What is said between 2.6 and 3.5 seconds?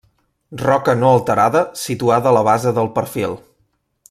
del perfil.